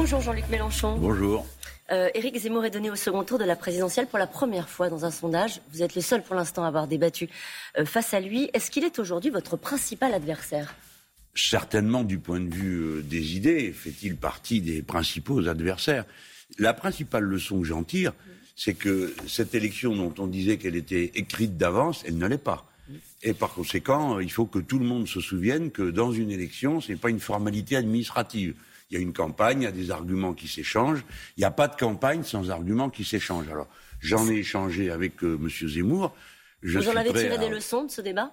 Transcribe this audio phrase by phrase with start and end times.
[0.00, 0.96] Bonjour Jean-Luc Mélenchon.
[0.96, 1.44] Bonjour.
[1.90, 4.90] Euh, Éric Zemmour est donné au second tour de la présidentielle pour la première fois
[4.90, 5.60] dans un sondage.
[5.72, 7.28] Vous êtes le seul pour l'instant à avoir débattu
[7.76, 8.48] euh, face à lui.
[8.54, 10.76] Est-ce qu'il est aujourd'hui votre principal adversaire?
[11.34, 16.04] Certainement du point de vue euh, des idées, fait-il partie des principaux adversaires?
[16.60, 18.12] La principale leçon que j'en tire,
[18.54, 22.70] c'est que cette élection dont on disait qu'elle était écrite d'avance, elle ne l'est pas.
[23.24, 26.80] Et par conséquent, il faut que tout le monde se souvienne que dans une élection,
[26.80, 28.54] ce n'est pas une formalité administrative.
[28.90, 31.04] Il y a une campagne, il y a des arguments qui s'échangent.
[31.36, 33.48] Il n'y a pas de campagne sans arguments qui s'échangent.
[33.48, 33.68] Alors,
[34.00, 35.48] j'en ai échangé avec euh, M.
[35.68, 36.14] Zemmour.
[36.62, 38.32] Je Vous en avez tiré des leçons de ce débat?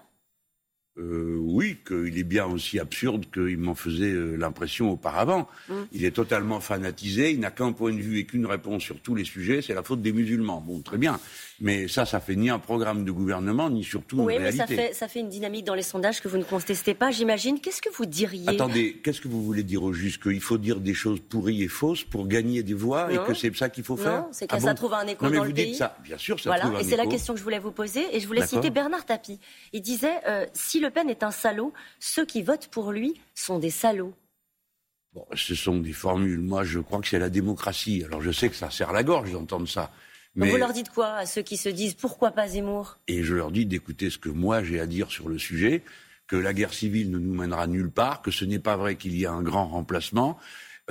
[0.97, 5.47] Euh, oui, qu'il est bien aussi absurde qu'il m'en faisait euh, l'impression auparavant.
[5.67, 5.73] Mm.
[5.91, 9.13] Il est totalement fanatisé, il n'a qu'un point de vue et qu'une réponse sur tous
[9.13, 10.63] les sujets, c'est la faute des musulmans.
[10.65, 11.19] Bon, très bien.
[11.59, 14.63] Mais ça, ça fait ni un programme de gouvernement, ni surtout une réalité.
[14.69, 17.59] Oui, mais ça fait, une dynamique dans les sondages que vous ne contestez pas, j'imagine.
[17.59, 20.21] Qu'est-ce que vous diriez Attendez, qu'est-ce que vous voulez dire au juste?
[20.21, 23.53] Qu'il faut dire des choses pourries et fausses pour gagner des voix et que c'est
[23.55, 24.21] ça qu'il faut faire?
[24.21, 25.75] Non, c'est que ah ça trouve un écho non, mais dans vous le dites pays.
[25.75, 25.97] Ça.
[26.03, 26.63] Bien sûr, ça voilà.
[26.63, 28.03] trouve un et c'est la question que je voulais vous poser.
[28.15, 29.39] Et je voulais citer Bernard Tapie.
[29.73, 33.57] Il disait euh, si Le Pen est un salaud, ceux qui votent pour lui sont
[33.57, 34.13] des salauds.
[35.15, 36.37] Bon, ce sont des formules.
[36.37, 38.03] Moi, je crois que c'est la démocratie.
[38.05, 39.91] Alors, je sais que ça serre la gorge d'entendre ça.
[40.35, 42.99] Vous leur dites quoi à ceux qui se disent pourquoi pas Zemmour?
[43.07, 45.81] Et je leur dis d'écouter ce que moi j'ai à dire sur le sujet,
[46.27, 49.17] que la guerre civile ne nous mènera nulle part, que ce n'est pas vrai qu'il
[49.17, 50.37] y a un grand remplacement,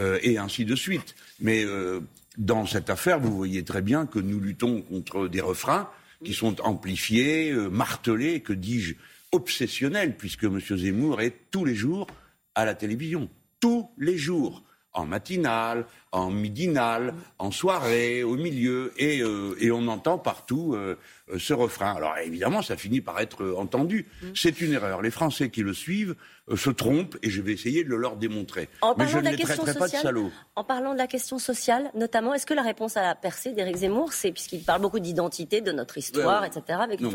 [0.00, 1.14] euh, et ainsi de suite.
[1.38, 2.00] Mais euh,
[2.36, 5.88] dans cette affaire, vous voyez très bien que nous luttons contre des refrains
[6.24, 8.94] qui sont amplifiés, euh, martelés, que dis-je,
[9.34, 10.60] obsessionnels, puisque M.
[10.60, 12.06] Zemmour est tous les jours
[12.54, 13.28] à la télévision.
[13.60, 14.62] Tous les jours
[14.94, 20.96] en matinale, en midinale, en soirée, au milieu, et, euh, et on entend partout euh,
[21.32, 21.94] euh, ce refrain.
[21.96, 24.06] Alors évidemment, ça finit par être entendu.
[24.22, 24.26] Mm.
[24.36, 25.02] C'est une erreur.
[25.02, 26.14] Les Français qui le suivent
[26.54, 28.68] se trompent, et je vais essayer de le leur démontrer.
[28.82, 30.30] En Mais je ne les traiterai pas de salauds.
[30.54, 33.78] En parlant de la question sociale, notamment, est-ce que la réponse à la percée d'Éric
[33.78, 36.78] Zemmour, c'est puisqu'il parle beaucoup d'identité, de notre histoire, etc.
[36.80, 37.10] Avec non,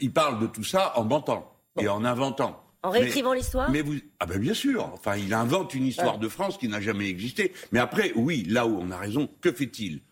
[0.00, 2.60] il, parle de tout ça en mentant et en inventant.
[2.82, 4.90] En réécrivant l'histoire Mais vous, ah ben bien sûr.
[4.92, 7.52] Enfin, il invente une histoire de France qui n'a jamais existé.
[7.72, 10.02] Mais après, oui, là où on a raison, que fait-il?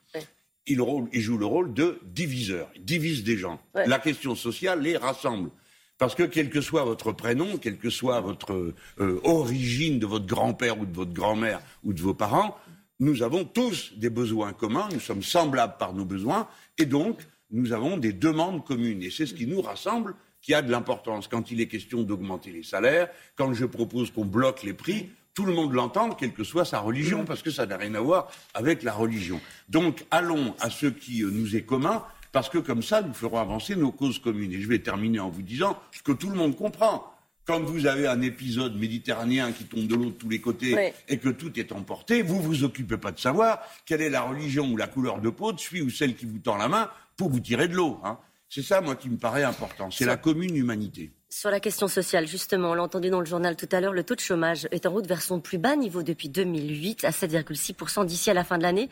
[0.67, 0.79] Il,
[1.21, 2.71] joue le rôle de diviseur.
[2.77, 3.61] Il divise des gens.
[3.75, 5.51] La question sociale les rassemble.
[5.99, 10.27] Parce que quel que soit votre prénom, quelle que soit votre euh, origine de votre
[10.27, 12.57] grand-père ou de votre grand-mère ou de vos parents,
[13.01, 16.49] nous avons tous des besoins communs, nous sommes semblables par nos besoins,
[16.79, 19.03] et donc nous avons des demandes communes.
[19.03, 21.29] Et c'est ce qui nous rassemble qui a de l'importance.
[21.29, 25.47] Quand il est question d'augmenter les salaires, quand je propose qu'on bloque les prix, tout
[25.47, 28.31] le monde l'entend, quelle que soit sa religion, parce que ça n'a rien à voir
[28.53, 29.41] avec la religion.
[29.69, 33.39] Donc allons à ce qui euh, nous est commun, parce que comme ça, nous ferons
[33.39, 34.53] avancer nos causes communes.
[34.53, 37.09] Et je vais terminer en vous disant ce que tout le monde comprend.
[37.45, 41.19] Quand vous avez un épisode méditerranéen qui tombe de l'eau de tous les côtés et
[41.19, 44.77] que tout est emporté, vous vous occupez pas de savoir quelle est la religion ou
[44.77, 47.41] la couleur de peau de celui ou celle qui vous tend la main pour vous
[47.41, 47.99] tirer de l'eau.
[48.05, 48.17] Hein.
[48.55, 49.91] C'est ça, moi, qui me paraît important.
[49.91, 51.11] C'est la commune humanité.
[51.31, 54.05] Sur la question sociale, justement, on l'a entendu dans le journal tout à l'heure, le
[54.05, 58.05] taux de chômage est en route vers son plus bas niveau depuis 2008, à 7,6%
[58.05, 58.91] d'ici à la fin de l'année.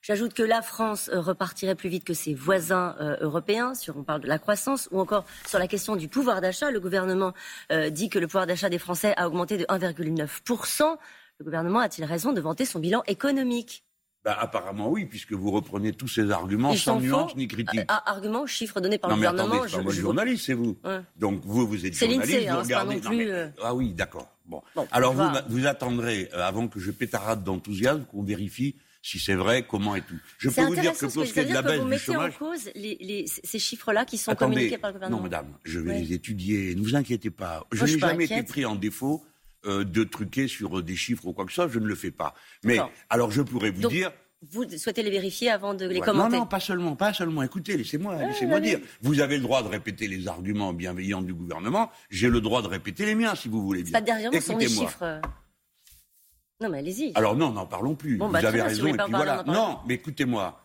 [0.00, 4.04] J'ajoute que la France euh, repartirait plus vite que ses voisins euh, européens, sur on
[4.04, 6.70] parle de la croissance, ou encore sur la question du pouvoir d'achat.
[6.70, 7.34] Le gouvernement
[7.72, 10.96] euh, dit que le pouvoir d'achat des Français a augmenté de 1,9%.
[11.40, 13.84] Le gouvernement a-t-il raison de vanter son bilan économique?
[14.24, 17.80] Bah, apparemment oui, puisque vous reprenez tous ces arguments sans nuance ni critique.
[17.80, 19.48] Euh, arguments, chiffres donnés par le gouvernement.
[19.48, 20.78] Non mais attendez, je, journaliste, c'est vous.
[21.16, 23.00] Donc vous, vous êtes journaliste, vous hein, regardez.
[23.00, 24.28] plus, euh, Ah oui, d'accord.
[24.46, 24.62] Bon.
[24.92, 29.66] Alors vous, vous attendrez, euh, avant que je pétarade d'enthousiasme, qu'on vérifie si c'est vrai,
[29.68, 30.18] comment et tout.
[30.38, 32.32] Je peux vous dire que pour ce qui est de la baisse du chômage...
[32.36, 35.18] en cause les, les, ces chiffres-là qui sont communiqués par le gouvernement.
[35.18, 36.74] Non, madame, je vais les étudier.
[36.74, 37.66] Ne vous inquiétez pas.
[37.70, 39.22] Je n'ai jamais été pris en défaut
[39.66, 41.68] de truquer sur des chiffres ou quoi que ce soit.
[41.68, 42.34] Je ne le fais pas.
[42.62, 44.10] Mais alors, je pourrais vous dire
[44.50, 47.42] vous souhaitez les vérifier avant de les commenter Non, non, pas seulement, pas seulement.
[47.42, 48.80] Écoutez, laissez-moi, laissez-moi dire.
[49.00, 51.90] Vous avez le droit de répéter les arguments bienveillants du gouvernement.
[52.10, 53.92] J'ai le droit de répéter les miens, si vous voulez bien.
[53.92, 55.20] Pas derrière moi, sont les chiffres.
[56.60, 57.12] Non, mais allez-y.
[57.14, 58.18] Alors non, n'en parlons plus.
[58.18, 58.86] vous bah, avez raison.
[58.86, 59.44] et puis voilà.
[59.46, 60.60] Non, mais écoutez-moi.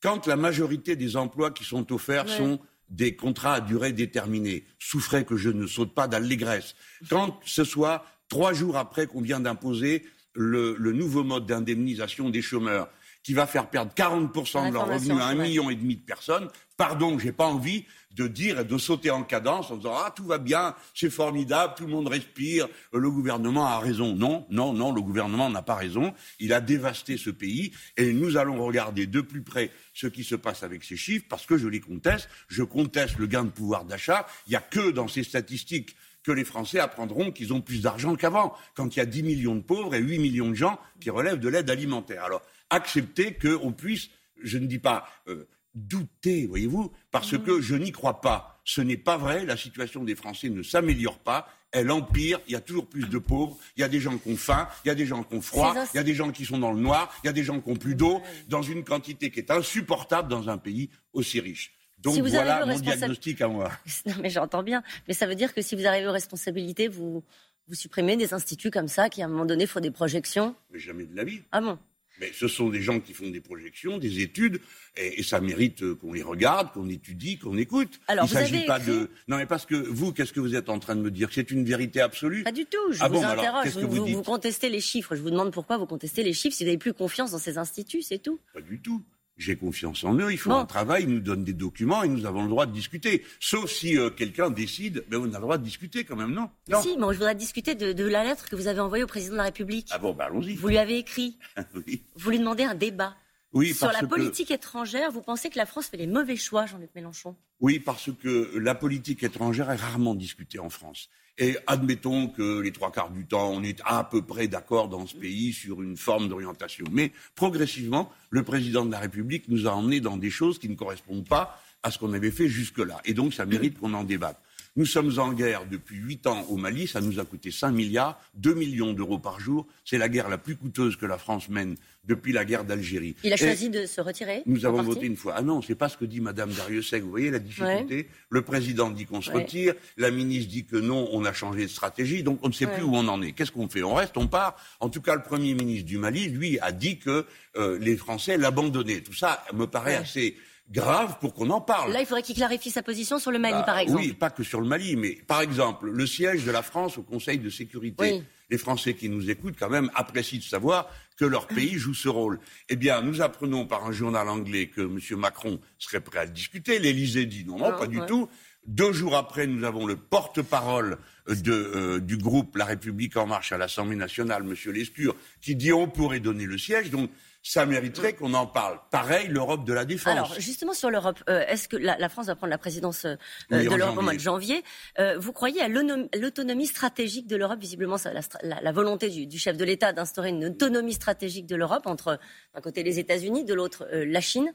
[0.00, 2.60] Quand la majorité des emplois qui sont offerts sont
[2.90, 6.74] des contrats à durée déterminée, souffrez que je ne saute pas d'allégresse.
[7.08, 10.02] Quand ce soit trois jours après qu'on vient d'imposer
[10.32, 12.88] le, nouveau mode d'indemnisation des chômeurs,
[13.22, 16.48] qui va faire perdre 40% de leurs revenus à un million et demi de personnes,
[16.76, 20.24] pardon, j'ai pas envie de dire et de sauter en cadence en disant ah tout
[20.24, 24.16] va bien, c'est formidable, tout le monde respire, le gouvernement a raison.
[24.16, 26.12] Non, non, non, le gouvernement n'a pas raison.
[26.40, 30.34] Il a dévasté ce pays et nous allons regarder de plus près ce qui se
[30.34, 32.28] passe avec ces chiffres parce que je les conteste.
[32.48, 34.26] Je conteste le gain de pouvoir d'achat.
[34.48, 35.94] Il n'y a que dans ces statistiques
[36.24, 39.54] que les Français apprendront qu'ils ont plus d'argent qu'avant, quand il y a 10 millions
[39.54, 42.24] de pauvres et 8 millions de gens qui relèvent de l'aide alimentaire.
[42.24, 44.08] Alors, accepter qu'on puisse,
[44.42, 48.60] je ne dis pas euh, douter, voyez-vous, parce que je n'y crois pas.
[48.64, 52.56] Ce n'est pas vrai, la situation des Français ne s'améliore pas, elle empire, il y
[52.56, 54.90] a toujours plus de pauvres, il y a des gens qui ont faim, il y
[54.90, 56.80] a des gens qui ont froid, il y a des gens qui sont dans le
[56.80, 59.50] noir, il y a des gens qui ont plus d'eau, dans une quantité qui est
[59.50, 61.74] insupportable dans un pays aussi riche.
[62.04, 63.70] Donc voilà mon diagnostic à moi.
[64.06, 67.22] Non mais j'entends bien, mais ça veut dire que si vous arrivez aux responsabilités, vous,
[67.68, 70.78] vous supprimez des instituts comme ça qui à un moment donné font des projections Mais
[70.78, 71.42] jamais de la vie.
[71.52, 71.78] Ah bon?
[72.20, 74.60] Mais ce sont des gens qui font des projections, des études,
[74.96, 78.00] et, ça mérite euh, qu'on les regarde, qu'on étudie, qu'on écoute.
[78.06, 79.10] Alors, Il ne s'agit pas de.
[79.26, 81.28] Non, mais parce que vous, qu'est-ce que vous êtes en train de me dire?
[81.32, 82.44] C'est une vérité absolue?
[82.44, 82.92] Pas du tout.
[82.92, 83.68] Je ah vous interroge.
[83.78, 85.16] vous, vous contestez les chiffres.
[85.16, 86.54] Je vous demande pourquoi vous contestez les chiffres.
[86.54, 88.38] Si vous n'avez plus confiance dans ces instituts, c'est tout.
[88.52, 89.02] Pas du tout.
[89.36, 92.24] J'ai confiance en eux, ils font un travail, ils nous donnent des documents et nous
[92.24, 93.24] avons le droit de discuter.
[93.40, 96.50] Sauf si euh, quelqu'un décide, mais on a le droit de discuter quand même, non,
[96.68, 96.80] non.
[96.80, 99.38] Si, mais je voudrais discuter de, la lettre que vous avez envoyée au président de
[99.38, 99.88] la République.
[99.90, 100.54] Ah bon, bah allons-y.
[100.54, 101.36] Vous lui avez écrit.
[101.74, 102.04] oui.
[102.14, 103.16] Vous lui demandez un débat.
[103.52, 106.90] Oui, Sur la politique étrangère, vous pensez que la France fait les mauvais choix, Jean-Luc
[106.96, 107.36] Mélenchon?
[107.60, 111.08] Oui, parce que la politique étrangère est rarement discutée en France.
[111.36, 115.04] Et admettons que les trois quarts du temps, on est à peu près d'accord dans
[115.06, 116.86] ce pays sur une forme d'orientation.
[116.92, 120.76] Mais progressivement, le président de la République nous a emmenés dans des choses qui ne
[120.76, 123.00] correspondent pas à ce qu'on avait fait jusque-là.
[123.04, 124.40] Et donc, ça mérite qu'on en débatte.
[124.76, 128.20] Nous sommes en guerre depuis huit ans au Mali, ça nous a coûté 5 milliards,
[128.34, 129.68] 2 millions d'euros par jour.
[129.84, 133.14] C'est la guerre la plus coûteuse que la France mène depuis la guerre d'Algérie.
[133.22, 135.34] Il a choisi de se retirer Nous avons voté une fois.
[135.36, 137.04] Ah non, c'est pas ce que dit Madame Dariussec.
[137.04, 141.08] Vous voyez la difficulté Le président dit qu'on se retire, la ministre dit que non,
[141.12, 143.30] on a changé de stratégie, donc on ne sait plus où on en est.
[143.30, 143.84] Qu'est-ce qu'on fait?
[143.84, 144.56] On reste, on part.
[144.80, 148.36] En tout cas, le Premier ministre du Mali, lui, a dit que euh, les Français
[148.38, 149.02] l'abandonnaient.
[149.02, 150.36] Tout ça me paraît assez
[150.70, 151.92] grave pour qu'on en parle.
[151.92, 154.00] Là, il faudrait qu'il clarifie sa position sur le Mali, bah, par exemple.
[154.00, 157.02] Oui, pas que sur le Mali, mais par exemple, le siège de la France au
[157.02, 158.22] Conseil de sécurité.
[158.50, 162.10] Les Français qui nous écoutent, quand même, apprécient de savoir que leur pays joue ce
[162.10, 162.38] rôle.
[162.68, 164.98] Eh bien, nous apprenons par un journal anglais que M.
[165.18, 166.78] Macron serait prêt à le discuter.
[166.78, 168.28] L'Élysée dit non, non, pas du tout.
[168.66, 173.58] Deux jours après, nous avons le porte-parole euh, du groupe La République en marche à
[173.58, 174.72] l'Assemblée nationale, M.
[174.72, 176.90] Lescure, qui dit on pourrait donner le siège.
[176.90, 177.10] Donc,
[177.46, 178.80] ça mériterait qu'on en parle.
[178.90, 180.12] Pareil, l'Europe de la défense.
[180.12, 183.16] Alors, justement, sur l'Europe, euh, est-ce que la, France va prendre la présidence euh,
[183.50, 184.64] de l'Europe au mois de janvier
[184.98, 187.60] euh, Vous croyez à l'autonomie stratégique de l'Europe?
[187.60, 187.96] Visiblement,
[188.42, 192.18] la, la, volonté du, du chef de l'État d'instaurer une autonomie stratégique de l'Europe entre,
[192.54, 194.54] d'un côté, les États-Unis, de l'autre, la Chine?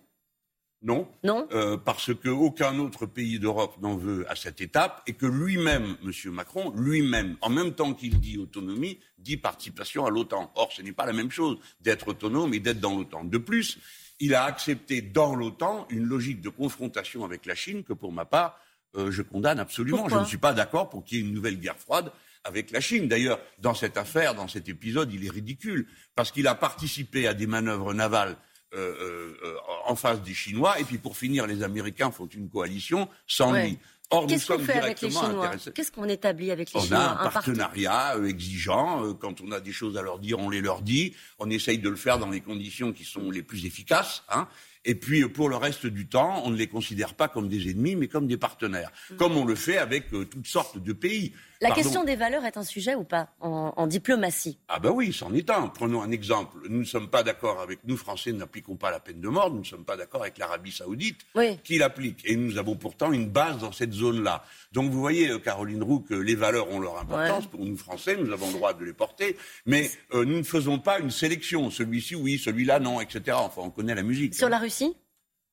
[0.81, 1.07] Non.
[1.23, 1.47] Non.
[1.51, 6.31] Euh, parce qu'aucun autre pays d'Europe n'en veut à cette étape et que lui-même, M.
[6.31, 10.51] Macron, lui-même, en même temps qu'il dit autonomie, dit participation à l'OTAN.
[10.55, 13.25] Or, ce n'est pas la même chose d'être autonome et d'être dans l'OTAN.
[13.25, 13.77] De plus,
[14.19, 18.25] il a accepté dans l'OTAN une logique de confrontation avec la Chine que, pour ma
[18.25, 18.57] part,
[18.95, 20.07] euh, je condamne absolument.
[20.07, 22.11] je ne suis pas d'accord pour qu'il y ait une nouvelle guerre froide
[22.45, 23.07] avec la Chine.
[23.07, 27.33] D'ailleurs, dans cette affaire, dans cet épisode, il est ridicule parce qu'il a participé à
[27.33, 28.37] des manœuvres navales
[28.75, 29.55] euh, euh,
[29.85, 33.79] en face des Chinois, et puis pour finir, les Américains font une coalition sans lui.
[34.11, 35.71] Or, nous sommes directement intéressés.
[35.71, 39.13] Qu'est-ce qu'on établit avec les Chinois On a un, partenariat euh, exigeant.
[39.15, 41.15] Quand on a des choses à leur dire, on les leur dit.
[41.37, 44.23] On essaye de le faire dans les conditions qui sont les plus efficaces.
[44.29, 44.47] Hein.
[44.85, 47.95] Et puis, pour le reste du temps, on ne les considère pas comme des ennemis,
[47.95, 48.91] mais comme des partenaires.
[49.11, 49.15] Mm.
[49.17, 51.33] Comme on le fait avec toutes sortes de pays.
[51.61, 54.59] La question des valeurs est un sujet ou pas en, diplomatie?
[54.69, 55.67] Ah ben oui, c'en est un.
[55.67, 56.57] Prenons un exemple.
[56.69, 59.51] Nous ne sommes pas d'accord avec nous, Français, n'appliquons pas la peine de mort.
[59.51, 61.19] Nous ne sommes pas d'accord avec l'Arabie saoudite
[61.63, 62.21] qui l'applique.
[62.23, 64.43] Et nous avons pourtant une base dans cette zone-là.
[64.71, 67.47] Donc vous voyez, euh, Caroline Roux, que les valeurs ont leur importance.
[67.47, 69.35] Pour nous, Français, nous avons le droit de les porter.
[69.65, 71.69] Mais euh, nous ne faisons pas une sélection.
[71.69, 73.37] Celui-ci, oui, celui-là, non, etc.
[73.37, 74.33] Enfin, on connaît la musique.
[74.33, 74.95] Sur la Russie?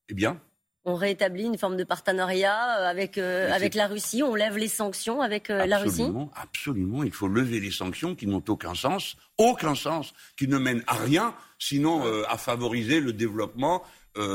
[0.08, 0.40] Eh bien
[0.86, 4.68] on rétablit une forme de partenariat euh, avec, euh, avec la Russie, on lève les
[4.68, 6.06] sanctions avec euh, la Russie.
[6.36, 10.84] Absolument, il faut lever les sanctions qui n'ont aucun sens, aucun sens, qui ne mènent
[10.86, 13.82] à rien, sinon à favoriser le développement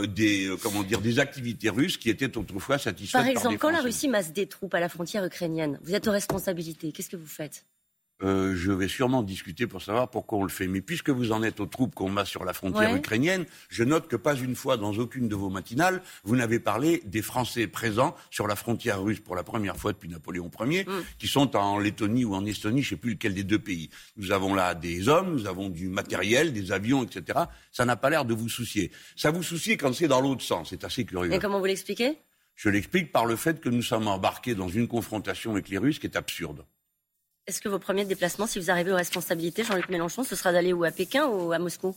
[0.07, 4.07] des, comment dire, des activités russes qui étaient autrefois satisfaites par exemple, quand la Russie
[4.07, 7.65] masse des troupes à la frontière ukrainienne, vous êtes aux responsabilités, qu'est-ce que vous faites?
[8.23, 10.67] Euh, je vais sûrement discuter pour savoir pourquoi on le fait.
[10.67, 14.07] Mais puisque vous en êtes aux troupes qu'on masse sur la frontière ukrainienne, je note
[14.07, 18.15] que pas une fois dans aucune de vos matinales, vous n'avez parlé des Français présents
[18.29, 20.91] sur la frontière russe pour la première fois depuis Napoléon Ier, mm.
[21.19, 23.89] qui sont en Lettonie ou en Estonie, je ne sais plus lequel des deux pays.
[24.17, 27.39] Nous avons là des hommes, nous avons du matériel, des avions, etc.
[27.71, 28.91] Ça n'a pas l'air de vous soucier.
[29.15, 30.69] Ça vous soucie quand c'est dans l'autre sens.
[30.69, 31.33] C'est assez curieux.
[31.33, 32.17] Et comment vous l'expliquez?
[32.55, 35.99] Je l'explique par le fait que nous sommes embarqués dans une confrontation avec les Russes
[35.99, 36.63] qui est absurde.
[37.51, 40.71] Est-ce que vos premiers déplacements, si vous arrivez aux responsabilités, Jean-Luc Mélenchon, ce sera d'aller
[40.71, 40.85] où?
[40.85, 41.93] À Pékin ou à Moscou?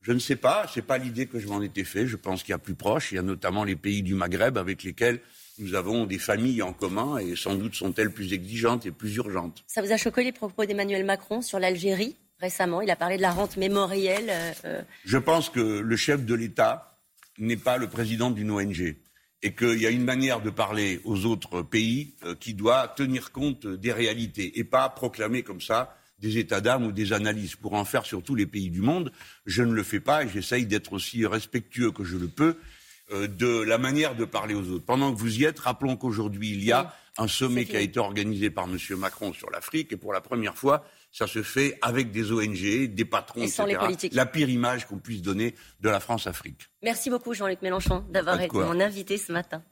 [0.00, 2.06] Je ne sais pas, c'est pas l'idée que je m'en étais fait.
[2.06, 3.12] Je pense qu'il y a plus proche.
[3.12, 5.20] Il y a notamment les pays du Maghreb avec lesquels
[5.58, 9.64] nous avons des familles en commun et sans doute sont-elles plus exigeantes et plus urgentes.
[9.66, 12.80] Ça vous a choqué les propos d'Emmanuel Macron sur l'Algérie récemment?
[12.80, 14.30] Il a parlé de la rente mémorielle.
[14.30, 14.82] Euh, euh.
[15.04, 16.98] Je pense que le chef de l'État
[17.36, 18.96] n'est pas le président d'une ONG
[19.42, 23.32] et qu'il y a une manière de parler aux autres pays euh, qui doit tenir
[23.32, 27.74] compte des réalités et pas proclamer comme ça des états d'âme ou des analyses pour
[27.74, 29.12] en faire sur tous les pays du monde.
[29.44, 32.56] Je ne le fais pas et j'essaye d'être aussi respectueux que je le peux
[33.10, 34.84] euh, de la manière de parler aux autres.
[34.84, 37.98] Pendant que vous y êtes, rappelons qu'aujourd'hui, il y a un sommet qui a été
[37.98, 38.78] organisé par M.
[38.96, 43.04] Macron sur l'Afrique et pour la première fois, ça se fait avec des ONG, des
[43.04, 44.10] patrons, etc.
[44.12, 46.68] La pire image qu'on puisse donner de la France-Afrique.
[46.82, 49.62] Merci beaucoup Jean-Luc Mélenchon d'avoir été mon invité ce matin.